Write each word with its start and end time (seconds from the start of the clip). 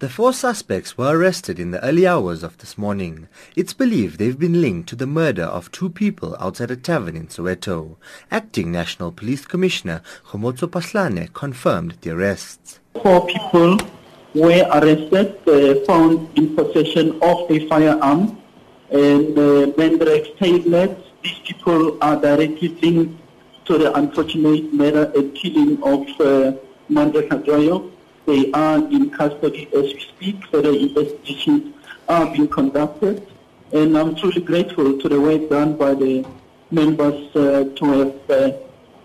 The 0.00 0.08
four 0.08 0.32
suspects 0.32 0.96
were 0.96 1.14
arrested 1.14 1.60
in 1.60 1.72
the 1.72 1.84
early 1.84 2.06
hours 2.06 2.42
of 2.42 2.56
this 2.56 2.78
morning. 2.78 3.28
It's 3.54 3.74
believed 3.74 4.18
they've 4.18 4.38
been 4.38 4.62
linked 4.62 4.88
to 4.88 4.96
the 4.96 5.06
murder 5.06 5.42
of 5.42 5.70
two 5.72 5.90
people 5.90 6.34
outside 6.40 6.70
a 6.70 6.76
tavern 6.76 7.16
in 7.16 7.26
Soweto. 7.26 7.96
Acting 8.30 8.72
National 8.72 9.12
Police 9.12 9.44
Commissioner 9.44 10.00
Khomotso 10.28 10.68
Phahlane 10.68 11.30
confirmed 11.34 11.98
the 12.00 12.12
arrests. 12.12 12.80
Four 13.02 13.26
people 13.26 13.76
were 14.34 14.66
arrested, 14.72 15.36
uh, 15.46 15.84
found 15.84 16.30
in 16.38 16.56
possession 16.56 17.18
of 17.20 17.50
a 17.50 17.68
firearm 17.68 18.40
and 18.90 19.38
uh, 19.38 19.66
Mandrax 19.76 20.34
tablets. 20.38 20.98
These 21.22 21.40
people 21.44 21.98
are 22.00 22.16
directly 22.18 22.68
linked 22.68 23.20
to 23.66 23.76
the 23.76 23.94
unfortunate 23.94 24.72
murder 24.72 25.12
and 25.14 25.34
killing 25.34 25.76
of 25.82 26.08
uh, 26.22 26.56
Hlatshwayo. 26.90 27.90
They 28.30 28.48
are 28.52 28.76
in 28.76 29.10
custody 29.10 29.66
as 29.74 29.92
we 29.92 29.98
speak. 29.98 30.46
Further 30.52 30.70
investigations 30.70 31.74
are 32.08 32.32
being 32.32 32.46
conducted. 32.46 33.26
And 33.72 33.98
I'm 33.98 34.14
truly 34.14 34.40
grateful 34.40 35.00
to 35.00 35.08
the 35.08 35.20
work 35.20 35.50
done 35.50 35.76
by 35.76 35.94
the 35.94 36.24
members 36.70 37.34
uh, 37.34 37.64
to 37.74 37.84
have 37.98 38.30
uh, 38.30 38.52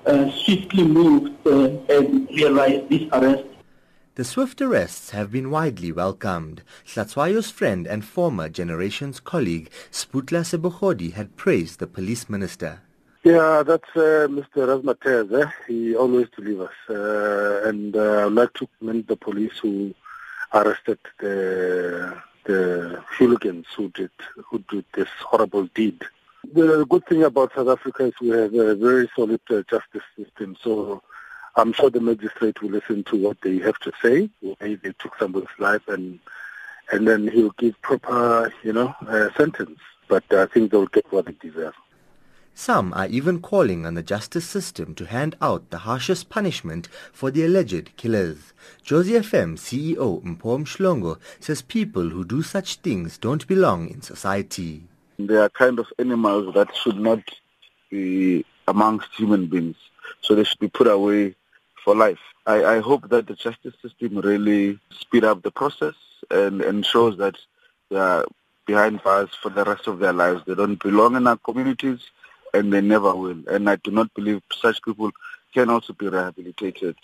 uh, 0.06 0.32
swiftly 0.44 0.84
moved 0.84 1.34
uh, 1.48 1.70
and 1.90 2.30
realized 2.30 2.88
this 2.90 3.10
arrest. 3.14 3.46
The 4.14 4.24
swift 4.24 4.62
arrests 4.62 5.10
have 5.10 5.32
been 5.32 5.50
widely 5.50 5.92
welcomed. 5.92 6.62
Hlatshwayo's 6.86 7.50
friend 7.50 7.88
and 7.88 8.06
former 8.06 8.48
Generations 8.48 9.20
colleague 9.20 9.72
Sputla 9.92 10.46
Sebogodi 10.46 11.14
had 11.14 11.36
praised 11.36 11.80
the 11.80 11.88
police 11.88 12.30
minister. 12.30 12.82
Yeah, 13.26 13.64
that's 13.64 13.90
uh, 13.96 14.28
Mr. 14.30 14.68
Razmatez. 14.70 15.34
Eh? 15.34 15.50
He 15.68 15.96
always 15.96 16.28
delivers. 16.38 16.70
Uh, 16.88 17.68
and 17.68 17.96
uh, 17.96 18.28
I'd 18.28 18.34
like 18.34 18.54
to 18.54 18.70
commend 18.78 19.08
the 19.08 19.16
police 19.16 19.58
who 19.58 19.96
arrested 20.54 21.00
the, 21.20 22.22
the 22.44 23.04
hooligans 23.18 23.66
who 23.76 23.90
did, 23.90 24.12
who 24.46 24.64
did 24.70 24.86
this 24.94 25.08
horrible 25.22 25.66
deed. 25.74 26.04
The 26.54 26.86
good 26.88 27.08
thing 27.08 27.24
about 27.24 27.56
South 27.56 27.70
Africa 27.70 28.04
is 28.06 28.14
we 28.22 28.30
have 28.30 28.54
a 28.54 28.76
very 28.76 29.10
solid 29.16 29.42
uh, 29.50 29.64
justice 29.68 30.04
system. 30.16 30.56
So 30.62 31.02
I'm 31.56 31.74
sure 31.74 31.90
the 31.90 32.02
magistrate 32.02 32.62
will 32.62 32.70
listen 32.70 33.04
to 33.06 33.16
what 33.16 33.42
they 33.42 33.58
have 33.58 33.80
to 33.80 33.92
say, 34.04 34.30
why 34.42 34.78
they 34.84 34.94
took 35.00 35.18
somebody's 35.18 35.58
life, 35.58 35.82
and 35.88 36.20
and 36.92 37.08
then 37.08 37.28
he'll 37.28 37.56
give 37.58 37.82
proper, 37.82 38.54
you 38.62 38.72
know, 38.72 38.94
uh, 39.08 39.34
sentence. 39.36 39.80
But 40.08 40.32
I 40.32 40.46
think 40.46 40.70
they'll 40.70 40.86
get 40.86 41.12
what 41.12 41.26
they 41.26 41.32
deserve. 41.42 41.74
Some 42.58 42.94
are 42.94 43.08
even 43.08 43.42
calling 43.42 43.86
on 43.86 43.96
the 43.96 44.02
justice 44.02 44.48
system 44.48 44.96
to 44.96 45.06
hand 45.06 45.36
out 45.42 45.70
the 45.72 45.80
harshest 45.80 46.30
punishment 46.30 46.88
for 47.12 47.30
the 47.30 47.44
alleged 47.44 47.98
killers. 47.98 48.54
Jozi 48.82 49.20
FM 49.20 49.58
CEO 49.58 50.24
Mpom 50.24 50.64
Mhlongo 50.64 51.20
says 51.42 51.62
people 51.62 52.10
who 52.10 52.24
do 52.24 52.42
such 52.42 52.78
things 52.78 53.18
don't 53.18 53.46
belong 53.46 53.90
in 53.90 54.02
society. 54.02 54.84
They 55.20 55.36
are 55.36 55.50
kind 55.50 55.80
of 55.80 55.88
animals 56.00 56.54
that 56.54 56.74
should 56.74 56.98
not 56.98 57.20
be 57.92 58.46
amongst 58.70 59.10
human 59.18 59.48
beings, 59.48 59.76
so 60.22 60.34
they 60.34 60.46
should 60.46 60.60
be 60.60 60.70
put 60.70 60.88
away 60.88 61.36
for 61.84 61.94
life. 61.94 62.20
I, 62.48 62.78
I 62.78 62.80
hope 62.80 63.10
that 63.10 63.28
the 63.28 63.36
justice 63.36 63.76
system 63.82 64.20
really 64.20 64.80
speed 64.98 65.26
up 65.26 65.44
the 65.44 65.52
process 65.52 65.96
and 66.32 66.62
ensures 66.62 67.18
that 67.18 67.36
they 67.90 67.98
are 67.98 68.26
behind 68.66 69.04
bars 69.04 69.30
for 69.44 69.50
the 69.50 69.66
rest 69.66 69.88
of 69.88 70.00
their 70.00 70.14
lives. 70.14 70.44
They 70.48 70.56
don't 70.56 70.82
belong 70.82 71.18
in 71.18 71.28
our 71.28 71.38
communities 71.38 72.00
and 72.56 72.72
they 72.72 72.82
never 72.82 73.14
will. 73.16 73.42
And 73.48 73.70
I 73.70 73.76
do 73.76 73.92
not 73.92 74.14
believe 74.14 74.42
such 74.62 74.82
people 74.82 75.12
can 75.54 75.70
also 75.70 75.94
be 75.94 76.08
rehabilitated. 76.08 76.96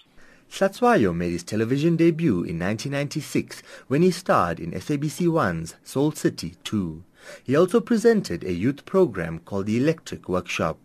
Hlatshwayo 0.50 1.16
made 1.16 1.32
his 1.32 1.44
television 1.44 1.96
debut 1.96 2.44
in 2.44 2.60
1996 2.60 3.62
when 3.88 4.02
he 4.02 4.12
starred 4.12 4.60
in 4.60 4.72
SABC1's 4.72 5.76
Soul 5.84 6.12
City 6.12 6.56
2. 6.64 7.04
He 7.44 7.56
also 7.56 7.80
presented 7.80 8.44
a 8.44 8.52
youth 8.52 8.86
program 8.86 9.40
called 9.40 9.68
The 9.68 9.78
Electric 9.78 10.28
Workshop. 10.28 10.78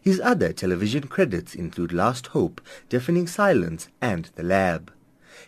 His 0.00 0.20
other 0.20 0.52
television 0.52 1.06
credits 1.08 1.54
include 1.54 1.92
Last 1.92 2.28
Hope, 2.28 2.60
Deafening 2.88 3.26
Silence, 3.26 3.88
and 4.00 4.30
The 4.34 4.42
Lab. 4.42 4.92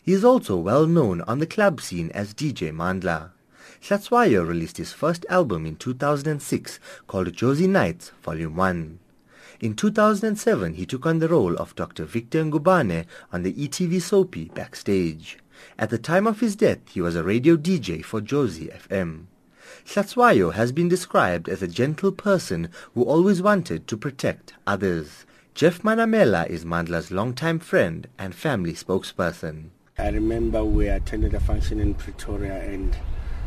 He 0.02 0.12
is 0.12 0.24
also 0.24 0.56
well 0.56 0.86
known 0.86 1.22
on 1.22 1.38
the 1.38 1.46
club 1.46 1.80
scene 1.80 2.10
as 2.12 2.34
DJ 2.34 2.70
Mandla. 2.72 3.30
Hlatshwayo 3.80 4.46
released 4.46 4.76
his 4.76 4.92
first 4.92 5.26
album 5.28 5.66
in 5.66 5.76
2006 5.76 6.80
called 7.06 7.32
Jozi 7.32 7.68
Nights 7.68 8.12
Volume 8.22 8.56
1. 8.56 8.98
In 9.60 9.74
2007, 9.74 10.74
he 10.74 10.84
took 10.84 11.06
on 11.06 11.18
the 11.18 11.28
role 11.28 11.56
of 11.56 11.74
Dr. 11.74 12.04
Victor 12.04 12.44
Ngubane 12.44 13.06
on 13.32 13.42
the 13.42 13.54
ETV 13.54 13.96
soapie 14.02 14.52
Backstage. 14.52 15.38
At 15.78 15.90
the 15.90 15.98
time 15.98 16.26
of 16.26 16.40
his 16.40 16.56
death, 16.56 16.80
he 16.88 17.00
was 17.00 17.16
a 17.16 17.24
radio 17.24 17.56
DJ 17.56 18.04
for 18.04 18.20
Jozi 18.20 18.70
FM. 18.88 19.26
Hlatshwayo 19.86 20.52
has 20.52 20.72
been 20.72 20.88
described 20.88 21.48
as 21.48 21.62
a 21.62 21.68
gentle 21.68 22.12
person 22.12 22.68
who 22.94 23.02
always 23.02 23.40
wanted 23.40 23.86
to 23.86 23.96
protect 23.96 24.52
others. 24.66 25.24
Jeff 25.54 25.82
Manamela 25.82 26.46
is 26.48 26.64
Mandla's 26.64 27.10
longtime 27.10 27.58
friend 27.58 28.06
and 28.18 28.34
family 28.34 28.74
spokesperson. 28.74 29.70
I 29.98 30.10
remember 30.10 30.62
we 30.62 30.88
attended 30.88 31.32
a 31.32 31.40
function 31.40 31.80
in 31.80 31.94
Pretoria 31.94 32.60
and 32.62 32.94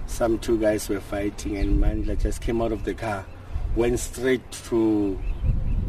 some 0.10 0.40
two 0.40 0.58
guys 0.60 0.90
were 0.90 1.00
fighting 1.00 1.58
and 1.58 1.82
Mandla 1.82 2.20
just 2.20 2.42
came 2.42 2.62
out 2.62 2.72
of 2.72 2.84
the 2.84 2.94
car, 2.94 3.26
went 3.76 4.00
straight 4.00 4.52
to 4.70 5.20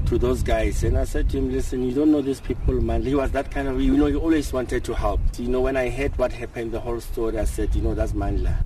to 0.06 0.18
those 0.18 0.42
guys 0.42 0.82
and 0.82 0.98
I 0.98 1.04
said 1.04 1.30
to 1.30 1.38
him, 1.38 1.52
listen, 1.52 1.82
you 1.82 1.94
don't 1.94 2.10
know 2.10 2.22
these 2.22 2.40
people, 2.40 2.74
man. 2.80 3.02
He 3.02 3.14
was 3.14 3.30
that 3.32 3.50
kind 3.50 3.68
of, 3.68 3.80
you 3.80 3.96
know, 3.96 4.06
he 4.06 4.16
always 4.16 4.52
wanted 4.52 4.84
to 4.84 4.94
help. 4.94 5.20
You 5.38 5.48
know, 5.48 5.60
when 5.60 5.76
I 5.76 5.88
heard 5.88 6.16
what 6.18 6.32
happened, 6.32 6.72
the 6.72 6.80
whole 6.80 7.00
story, 7.00 7.38
I 7.38 7.44
said, 7.44 7.74
you 7.74 7.82
know, 7.82 7.94
that's 7.94 8.12
Mandla. 8.12 8.64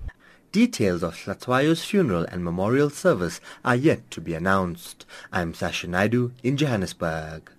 Details 0.52 1.02
of 1.02 1.16
Hlatshwayo's 1.16 1.84
funeral 1.84 2.24
and 2.30 2.44
memorial 2.44 2.88
service 2.88 3.40
are 3.64 3.74
yet 3.74 4.10
to 4.12 4.20
be 4.20 4.34
announced. 4.34 5.04
I'm 5.32 5.52
Sasha 5.52 5.88
Naidu 5.88 6.32
in 6.42 6.56
Johannesburg. 6.56 7.50